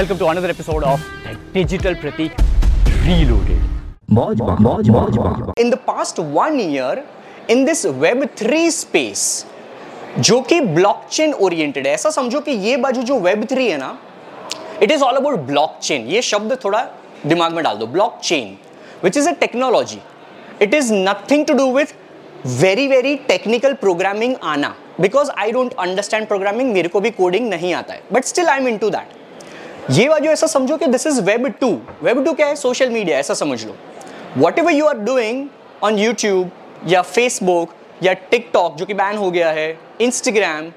Welcome 0.00 0.18
to 0.20 0.28
another 0.28 0.48
episode 0.48 0.82
of 0.82 1.00
the 1.24 1.32
Digital 1.52 1.94
Pratik 1.94 2.30
Reloaded. 3.06 3.64
in 5.58 5.68
the 5.68 5.76
past 5.88 6.18
one 6.18 6.58
year 6.58 7.04
in 7.48 7.66
this 7.66 7.84
web 8.04 8.24
3 8.42 8.70
space 8.76 9.24
जो 10.18 10.40
कि 10.40 10.60
blockchain 10.78 11.32
oriented 11.48 11.86
है 11.86 11.92
ऐसा 11.94 12.10
समझो 12.10 12.40
कि 12.40 12.52
ये 12.68 12.76
बाजू 12.86 13.02
जो 13.10 13.18
वेब 13.20 13.44
थ्री 13.50 13.68
है 13.70 13.76
ना 13.78 13.98
it 14.82 14.90
is 14.90 15.02
all 15.02 15.16
about 15.16 15.38
blockchain 15.52 16.06
ये 16.06 16.22
शब्द 16.30 16.58
थोड़ा 16.64 16.82
दिमाग 17.26 17.52
में 17.52 17.62
डाल 17.64 17.76
दो 17.76 17.86
blockchain 17.98 18.56
which 19.04 19.16
is 19.16 19.28
a 19.28 19.32
technology 19.44 20.00
it 20.62 20.74
is 20.74 20.92
nothing 20.94 21.46
to 21.46 21.54
do 21.54 21.72
with 21.76 21.94
very 22.46 22.88
very 22.88 23.16
technical 23.28 23.74
programming 23.86 24.36
आना 24.56 24.74
because 25.00 25.30
I 25.38 25.52
don't 25.52 25.74
understand 25.78 26.26
programming 26.26 26.72
मेरे 26.72 26.88
को 26.88 27.00
भी 27.00 27.10
कोडिंग 27.10 27.50
नहीं 27.50 27.74
आता 27.74 27.94
है। 27.94 28.02
But 28.12 28.24
still 28.24 28.48
I 28.48 28.60
am 28.60 28.68
into 28.68 28.78
that 28.78 28.90
that 28.90 29.19
ये 29.90 30.08
बाजू 30.08 30.30
ऐसा 30.30 30.46
समझो 30.46 30.76
कि 30.76 30.86
this 30.86 31.06
is 31.06 31.20
web 31.24 31.46
two 31.60 31.68
web 32.02 32.24
two 32.24 32.32
क्या 32.32 32.46
है? 32.46 32.56
सोशल 32.56 32.90
मीडिया 32.90 33.18
ऐसा 33.18 33.34
समझ 33.34 33.64
लो. 33.64 33.74
What 34.38 34.58
ever 34.58 34.72
you 34.72 34.86
are 34.86 34.98
doing 34.98 35.46
on 35.84 35.98
YouTube 35.98 36.50
या 36.88 37.00
फेसबुक 37.02 37.70
या 38.02 38.12
टिकटॉक 38.30 38.76
जो 38.76 38.86
कि 38.86 38.94
बैन 38.94 39.16
हो 39.16 39.30
गया 39.30 39.50
है 39.50 39.78
इंस्टाग्राम 40.00 40.70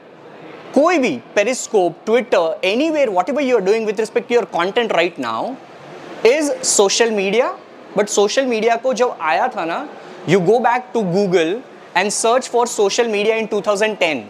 कोई 0.75 0.97
भी 0.97 1.11
Periscope 1.35 1.97
Twitter 2.05 2.67
anywhere 2.89 3.09
whatever 3.29 3.43
you 3.43 3.57
are 3.57 3.63
doing 3.63 3.85
with 3.87 3.99
respect 3.99 4.29
to 4.29 4.35
your 4.35 4.45
content 4.53 4.91
right 4.91 5.19
now 5.19 5.53
is 6.27 6.51
social 6.67 7.11
media 7.11 7.53
but 7.97 8.09
social 8.09 8.45
media 8.45 8.75
को 8.75 8.93
जब 8.93 9.17
आया 9.21 9.47
था 9.57 9.65
ना 9.65 9.87
you 10.29 10.39
go 10.39 10.57
back 10.59 10.89
to 10.93 11.01
Google 11.11 11.59
and 11.97 12.09
search 12.11 12.47
for 12.47 12.67
social 12.67 13.07
media 13.07 13.35
in 13.35 13.47
2010 13.53 14.23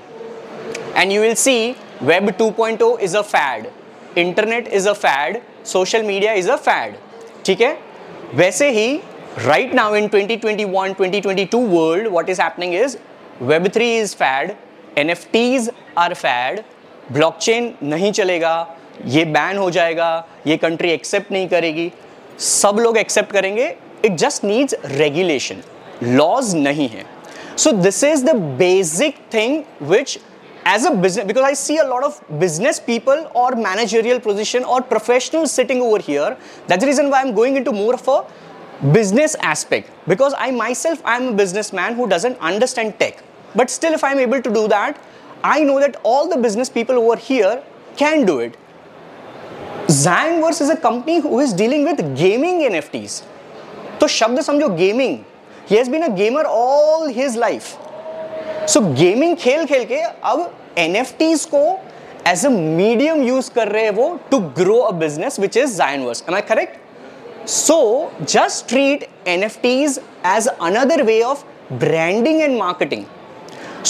and 0.96 1.14
you 1.14 1.22
will 1.22 1.36
see 1.36 1.76
web 2.10 2.30
2.0 2.42 3.00
is 3.00 3.18
a 3.18 3.22
fad. 3.22 3.72
Internet 4.18 4.68
is 4.68 4.90
a 4.90 4.94
fad, 4.94 5.42
social 5.66 6.04
media 6.04 6.34
is 6.34 6.50
a 6.52 6.56
fad, 6.58 6.96
ठीक 7.46 7.62
है? 7.62 7.78
वैसे 8.34 8.70
ही 8.72 8.96
right 9.38 9.74
now 9.76 9.96
in 9.96 10.08
2021 10.08 10.94
2022 11.00 11.68
world 11.68 12.08
what 12.08 12.30
is 12.30 12.42
happening 12.42 12.74
is 12.76 12.98
web 13.42 13.68
three 13.76 13.96
is 13.98 14.16
fad 14.16 14.52
N 14.98 15.10
F 15.10 15.26
Ts 15.32 15.70
are 15.98 16.14
fad 16.14 16.62
blockchain 17.12 17.74
नहीं 17.84 18.12
चलेगा, 18.12 18.76
ये 19.06 19.24
ban 19.26 19.58
हो 19.58 19.70
जाएगा, 19.72 20.28
ये 20.48 20.58
country 20.58 20.92
accept 20.92 21.32
नहीं 21.32 21.48
करेगी। 21.48 21.92
सब 22.40 22.78
लोग 22.80 22.98
एक्सेप्ट 22.98 23.32
करेंगे 23.32 23.66
it 24.06 24.16
just 24.18 24.44
needs 24.44 24.76
regulation 24.86 25.64
laws 26.04 26.54
नहीं 26.56 26.88
है। 26.90 27.06
So 27.58 27.72
this 27.72 28.04
is 28.04 28.26
the 28.26 28.36
basic 28.60 29.16
thing 29.34 29.64
which 29.82 30.18
as 30.66 30.86
a 30.86 30.92
business 30.96 31.26
because 31.26 31.44
i 31.44 31.54
see 31.54 31.78
a 31.78 31.84
lot 31.84 32.04
of 32.04 32.22
business 32.40 32.80
people 32.80 33.30
or 33.34 33.56
managerial 33.56 34.20
position 34.20 34.64
or 34.64 34.82
professionals 34.82 35.52
sitting 35.52 35.82
over 35.82 36.00
here 36.00 36.38
that's 36.68 36.82
the 36.82 36.88
reason 36.88 37.10
why 37.10 37.22
i'm 37.22 37.34
going 37.34 37.56
into 37.58 37.72
more 37.72 37.94
of 37.96 38.08
a 38.08 38.24
business 38.92 39.36
aspect 39.42 39.90
because 40.08 40.34
i 40.38 40.50
myself 40.52 41.02
i'm 41.06 41.28
a 41.30 41.34
businessman 41.34 41.96
who 41.96 42.08
doesn't 42.08 42.38
understand 42.40 42.98
tech 43.00 43.24
but 43.56 43.70
still 43.70 43.94
if 43.94 44.04
i'm 44.04 44.20
able 44.20 44.42
to 44.42 44.54
do 44.54 44.68
that 44.68 45.00
i 45.44 45.60
know 45.64 45.80
that 45.80 45.96
all 46.04 46.30
the 46.30 46.38
business 46.38 46.70
people 46.70 46.96
over 46.96 47.18
here 47.18 47.62
can 47.98 48.26
do 48.26 48.40
it 48.40 48.58
Zangverse 49.88 50.62
is 50.62 50.70
a 50.70 50.78
company 50.78 51.20
who 51.20 51.40
is 51.40 51.52
dealing 51.54 51.84
with 51.84 51.98
gaming 52.18 52.62
NFTs. 52.62 53.24
So, 54.00 54.08
Shabda 54.08 54.40
Samjo 54.40 54.78
Gaming. 54.78 55.26
He 55.66 55.76
has 55.76 55.88
been 55.88 56.04
a 56.04 56.10
gamer 56.16 56.44
all 56.46 57.08
his 57.08 57.36
life. 57.36 57.78
So 58.70 58.80
gaming 58.96 59.36
खेल 59.38 59.66
खेल 59.66 59.84
के 59.86 60.00
अब 60.02 60.52
NFTs 60.78 61.44
को 61.54 61.64
as 62.28 62.46
a 62.46 62.50
medium 62.50 63.24
use 63.24 63.52
कर 63.56 63.68
रहे 63.68 63.84
हैं 63.84 63.92
वो 63.92 64.08
to 64.32 64.38
grow 64.58 64.78
a 64.80 64.92
business 65.00 65.40
which 65.40 65.58
is 65.58 65.78
Zionverse 65.78 66.24
am 66.30 66.36
I 66.36 66.42
correct 66.52 67.48
so 67.50 67.80
just 68.22 68.68
treat 68.70 69.08
NFTs 69.28 70.00
as 70.36 70.48
another 70.48 71.04
way 71.04 71.22
of 71.24 71.44
branding 71.74 72.42
and 72.42 72.58
marketing 72.60 73.04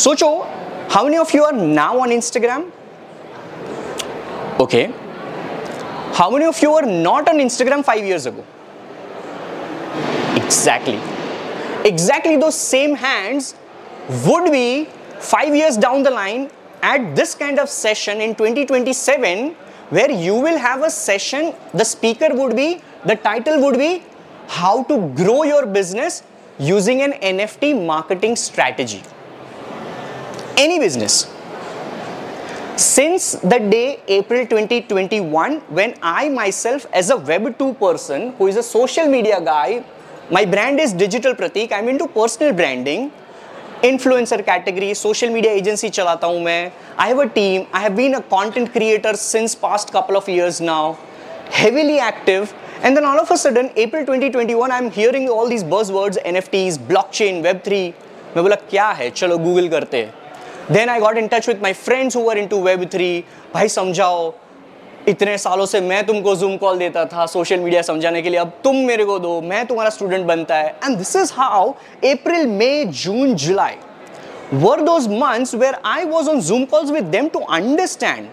सोचो 0.03 0.29
how 0.91 1.03
many 1.03 1.17
of 1.17 1.35
you 1.37 1.43
are 1.43 1.53
now 1.53 1.99
on 2.01 2.11
Instagram 2.11 2.65
okay 4.61 4.87
how 6.17 6.31
many 6.31 6.45
of 6.45 6.59
you 6.63 6.71
were 6.71 6.87
not 7.05 7.29
on 7.29 7.39
instagram 7.43 7.83
5 7.85 8.07
years 8.07 8.25
ago? 8.31 8.43
Exactly 10.37 10.99
exactly 11.89 12.37
दो 12.37 12.49
same 12.51 12.95
hands 12.97 13.47
would 14.09 14.51
be 14.51 14.87
5 15.19 15.55
years 15.55 15.77
down 15.77 16.03
the 16.03 16.09
line 16.09 16.49
at 16.81 17.15
this 17.15 17.33
kind 17.35 17.59
of 17.59 17.69
session 17.69 18.19
in 18.19 18.35
2027 18.35 19.55
where 19.89 20.11
you 20.11 20.35
will 20.35 20.57
have 20.57 20.83
a 20.83 20.89
session 20.89 21.53
the 21.73 21.85
speaker 21.85 22.29
would 22.33 22.55
be 22.55 22.81
the 23.05 23.15
title 23.15 23.61
would 23.61 23.77
be 23.77 24.03
how 24.47 24.83
to 24.83 25.07
grow 25.15 25.43
your 25.43 25.65
business 25.65 26.23
using 26.59 27.01
an 27.01 27.13
nft 27.13 27.85
marketing 27.85 28.35
strategy. 28.35 29.01
Any 30.57 30.79
business. 30.79 31.27
Since 32.75 33.33
the 33.33 33.59
day 33.59 34.01
April 34.07 34.45
2021, 34.45 35.59
when 35.69 35.95
I 36.01 36.29
myself, 36.29 36.85
as 36.91 37.09
a 37.09 37.15
Web2 37.15 37.79
person 37.79 38.33
who 38.33 38.47
is 38.47 38.57
a 38.57 38.63
social 38.63 39.07
media 39.07 39.39
guy, 39.39 39.83
my 40.31 40.45
brand 40.45 40.79
is 40.79 40.93
Digital 40.93 41.33
Pratik, 41.35 41.71
I'm 41.71 41.87
into 41.87 42.07
personal 42.07 42.53
branding, 42.53 43.11
influencer 43.85 44.41
category 44.41 44.93
social 44.95 45.29
media 45.29 45.53
agency 45.53 45.87
चलाता 45.89 46.27
हूँ 46.27 46.39
मैं। 46.41 46.71
I 46.99 47.07
have 47.07 47.21
a 47.21 47.25
team 47.35 47.63
I 47.75 47.81
have 47.83 47.93
been 47.93 48.13
a 48.13 48.19
content 48.29 48.71
creator 48.73 49.15
since 49.15 49.55
past 49.55 49.89
couple 49.93 50.15
of 50.15 50.29
years 50.31 50.61
now 50.61 50.93
heavily 51.53 51.97
active 51.97 52.47
and 52.83 52.95
then 52.95 53.05
all 53.05 53.17
of 53.19 53.33
a 53.33 53.35
sudden 53.35 53.67
April 53.67 54.05
2021 54.05 54.71
I 54.71 54.77
am 54.77 54.89
hearing 54.95 55.29
all 55.29 55.49
these 55.49 55.63
buzz 55.63 55.89
words 55.91 56.17
N 56.17 56.35
F 56.35 56.49
Ts 56.51 56.79
blockchain 57.13 57.41
web 57.41 57.59
three 57.65 57.81
मैं 58.35 58.43
बोला, 58.43 58.55
क्या 58.69 58.87
है? 58.89 59.09
चलो 59.09 59.37
Google 59.37 59.67
करते 59.67 59.97
हैं. 59.97 60.13
Then 60.71 60.89
I 60.89 60.99
got 60.99 61.17
in 61.17 61.27
touch 61.27 61.47
with 61.49 61.61
my 61.63 61.73
friends 61.73 62.15
who're 62.15 62.37
in 62.37 62.47
to 62.47 62.61
web 62.61 62.85
three 62.93 63.23
भाई, 63.53 63.67
समझाओ. 63.67 64.33
इतने 65.07 65.37
सालों 65.37 65.65
से 65.65 65.79
मैं 65.81 66.05
तुमको 66.05 66.35
जूम 66.35 66.55
कॉल 66.57 66.77
देता 66.77 67.03
था 67.05 67.25
सोशल 67.25 67.59
मीडिया 67.59 67.81
समझाने 67.81 68.21
के 68.21 68.29
लिए, 68.29 68.39
अब 68.39 68.51
तुम 68.63 68.75
मेरे 68.77 69.05
को 69.05 69.17
दो, 69.19 69.39
मैं 69.41 69.65
तुम्हारा 69.67 69.89
स्टूडेंट 69.89 70.25
बनता 70.25 70.55
है। 70.55 70.69
And 70.83 70.97
this 70.97 71.15
is 71.15 71.31
how 71.37 71.71
April 72.05 72.47
May 72.49 72.85
June 72.85 73.33
July 73.35 73.75
were 74.53 74.81
those 74.81 75.07
months 75.09 75.53
where 75.55 75.77
I 75.85 76.05
was 76.05 76.29
on 76.29 76.39
Zoom 76.41 76.63
calls 76.65 76.91
with 76.91 77.03
them 77.05 77.27
to 77.27 77.39
understand 77.39 78.27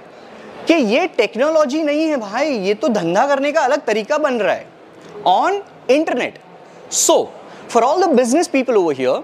कि 0.66 0.74
ये 0.74 1.06
टेक्नोलॉजी 1.16 1.82
नहीं 1.82 2.06
है 2.08 2.16
भाई, 2.18 2.48
ये 2.48 2.74
तो 2.74 2.88
धंधा 2.90 3.26
करने 3.26 3.52
का 3.52 3.60
अलग 3.60 3.84
तरीका 3.86 4.18
बन 4.18 4.34
रहा 4.34 4.54
है 4.54 4.66
on 5.26 5.62
internet 5.90 6.38
so 6.92 7.22
for 7.70 7.82
all 7.82 8.02
the 8.02 8.08
business 8.10 8.48
people 8.48 8.76
over 8.76 8.94
here 8.94 9.22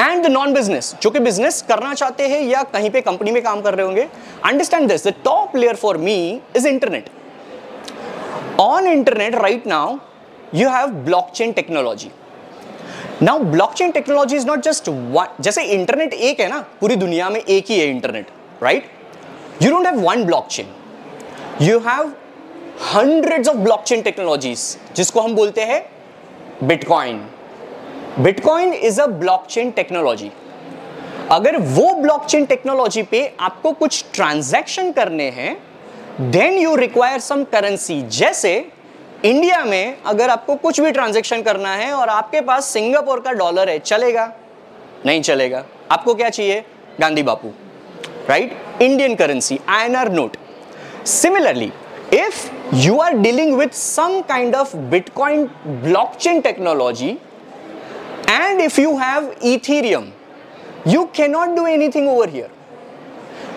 and 0.00 0.22
the 0.24 0.26
non 0.26 0.52
business 0.54 0.94
जो 1.02 1.10
कि 1.10 1.18
बिज़नेस 1.20 1.60
करना 1.68 1.92
चाहते 1.94 2.26
हैं 2.28 2.40
या 2.42 2.62
कहीं 2.72 2.90
पे 2.90 3.00
कंपनी 3.00 3.30
में 3.32 3.42
काम 3.42 3.60
कर 3.60 3.74
रहे 3.74 3.86
होंगे 3.86 4.06
understand 4.46 4.88
this 4.88 5.06
the 5.06 5.12
top 5.24 5.56
layer 5.56 5.76
for 5.76 5.96
me 5.98 6.18
is 6.56 6.66
internet 6.68 7.08
on 8.60 8.86
internet 8.86 9.34
right 9.34 9.66
now 9.66 9.96
you 10.54 10.68
have 10.70 10.90
blockchain 11.06 11.52
technology 11.52 12.10
now 13.22 13.38
blockchain 13.52 13.90
technology 13.90 14.36
is 14.36 14.46
not 14.46 14.60
just 14.62 14.90
जैसे 15.40 15.62
इंटरनेट 15.64 16.14
एक 16.14 16.40
है 16.40 16.48
ना, 16.48 16.58
पूरी 16.80 16.96
दुनिया 16.96 17.30
में 17.30 17.40
एक 17.40 17.70
ही 17.70 17.78
है 17.80 17.88
internet 17.90 18.30
right 18.62 18.90
you 19.62 19.70
don't 19.70 19.86
have 19.86 20.00
one 20.00 20.24
blockchain 20.24 20.66
you 21.62 21.78
have 21.88 22.12
hundreds 22.94 23.48
of 23.48 23.56
blockchain 23.56 24.02
technologies 24.02 24.94
जिसको 24.96 25.20
हम 25.20 25.34
बोलते 25.34 25.64
हैं 25.64 25.84
Bitcoin 26.64 27.24
Bitcoin 28.20 28.72
is 28.72 29.00
a 29.00 29.06
blockchain 29.06 29.70
technology 29.70 30.30
अगर 31.30 31.56
वो 31.56 31.92
ब्लॉकचेन 31.94 32.44
टेक्नोलॉजी 32.44 33.02
पे 33.02 33.20
आपको 33.40 33.72
कुछ 33.72 34.04
ट्रांजैक्शन 34.14 34.92
करने 34.92 35.28
हैं 35.30 35.56
then 36.30 36.58
you 36.58 36.74
require 36.76 37.20
some 37.20 37.44
currency 37.44 38.00
जैसे 38.02 38.52
इंडिया 39.24 39.64
में 39.64 39.96
अगर 40.06 40.30
आपको 40.30 40.54
कुछ 40.54 40.80
भी 40.80 40.90
ट्रांजैक्शन 40.90 41.42
करना 41.42 41.74
है 41.74 41.92
और 41.92 42.08
आपके 42.08 42.40
पास 42.40 42.64
सिंगापुर 42.64 43.20
का 43.20 43.32
डॉलर 43.32 43.68
है, 43.68 43.78
चलेगा? 43.78 44.32
नहीं 45.06 45.22
चलेगा। 45.22 45.64
आपको 45.90 46.14
क्या 46.14 46.28
चाहिए? 46.30 46.64
Gandhi 47.00 47.22
Bapu 47.22 47.48
right 48.28 48.82
Indian 48.82 49.14
currency 49.14 49.58
INR 49.68 50.12
note 50.12 50.36
similarly 51.06 51.72
if 52.12 52.36
you 52.82 52.98
are 53.04 53.14
dealing 53.22 53.56
with 53.60 53.72
some 53.76 54.12
kind 54.26 54.54
of 54.54 54.74
bitcoin 54.90 55.40
blockchain 55.84 56.42
technology, 56.44 57.08
and 58.34 58.62
if 58.66 58.78
you 58.78 58.92
have 58.98 59.24
ethereum 59.52 60.04
you 60.86 61.06
cannot 61.12 61.56
do 61.56 61.62
anything 61.66 62.06
over 62.08 62.26
here 62.28 62.50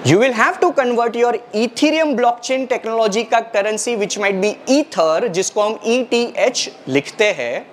you 0.03 0.17
will 0.17 0.33
have 0.33 0.59
to 0.61 0.67
convert 0.73 1.15
your 1.15 1.33
ethereum 1.63 2.13
blockchain 2.19 2.67
technology 2.69 3.23
का 3.33 3.41
currency 3.55 3.95
which 3.95 4.17
might 4.23 4.39
be 4.43 4.51
ether 4.77 5.29
जिसको 5.37 5.61
हम 5.61 5.77
ETH 5.95 6.61
लिखते 6.87 7.31
हैं 7.39 7.65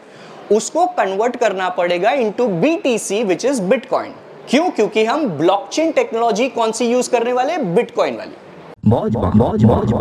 उसको 0.56 0.84
convert 0.98 1.38
करना 1.40 1.68
पड़ेगा 1.78 2.12
into 2.24 2.48
BTC 2.64 3.22
which 3.30 3.48
is 3.52 3.62
bitcoin 3.72 4.12
क्यों 4.50 4.68
क्योंकि 4.70 5.04
हम 5.04 5.26
blockchain 5.38 5.96
technology 6.00 6.50
कौन 6.54 6.72
सी 6.72 6.90
यूज़ 6.92 7.10
करने 7.10 7.32
वाले 7.32 7.56
bitcoin 7.78 8.18
वाली 8.18 8.36
मौज 8.88 9.16
मौज 9.36 9.64
मौज 9.64 9.92